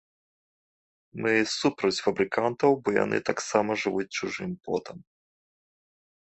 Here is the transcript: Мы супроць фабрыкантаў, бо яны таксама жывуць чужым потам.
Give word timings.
Мы 1.25 1.33
супроць 1.57 2.01
фабрыкантаў, 2.05 2.71
бо 2.87 2.95
яны 3.03 3.17
таксама 3.29 3.71
жывуць 3.83 4.07
чужым 4.17 4.51
потам. 4.71 4.97